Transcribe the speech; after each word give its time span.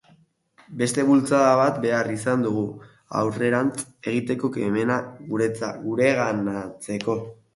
Beste 0.77 1.03
bultzada 1.09 1.49
bat 1.59 1.75
behar 1.83 2.07
izan 2.13 2.45
dugu, 2.47 2.63
aurrerantz 3.19 3.85
egiteko 4.13 4.51
kemena 4.57 4.97
gureganatzeko. 5.33 7.19